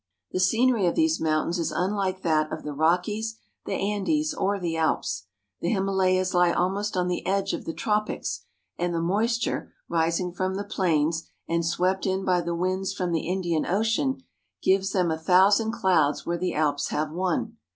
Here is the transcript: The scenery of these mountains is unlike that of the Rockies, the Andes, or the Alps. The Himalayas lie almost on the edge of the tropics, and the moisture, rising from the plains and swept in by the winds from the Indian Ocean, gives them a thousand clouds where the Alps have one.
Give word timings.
The 0.31 0.39
scenery 0.39 0.87
of 0.87 0.95
these 0.95 1.21
mountains 1.21 1.59
is 1.59 1.71
unlike 1.71 2.23
that 2.23 2.51
of 2.51 2.63
the 2.63 2.73
Rockies, 2.73 3.37
the 3.67 3.73
Andes, 3.73 4.33
or 4.33 4.59
the 4.59 4.75
Alps. 4.75 5.27
The 5.59 5.69
Himalayas 5.69 6.33
lie 6.33 6.51
almost 6.51 6.97
on 6.97 7.07
the 7.07 7.23
edge 7.27 7.53
of 7.53 7.65
the 7.65 7.71
tropics, 7.73 8.41
and 8.79 8.95
the 8.95 8.99
moisture, 8.99 9.73
rising 9.87 10.31
from 10.33 10.55
the 10.55 10.63
plains 10.63 11.29
and 11.47 11.63
swept 11.63 12.07
in 12.07 12.25
by 12.25 12.41
the 12.41 12.55
winds 12.55 12.95
from 12.95 13.11
the 13.11 13.27
Indian 13.29 13.63
Ocean, 13.63 14.23
gives 14.63 14.91
them 14.91 15.11
a 15.11 15.19
thousand 15.19 15.71
clouds 15.71 16.25
where 16.25 16.39
the 16.39 16.55
Alps 16.55 16.87
have 16.89 17.11
one. 17.11 17.57